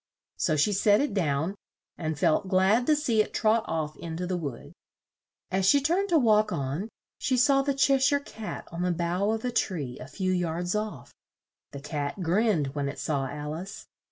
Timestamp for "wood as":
4.35-5.63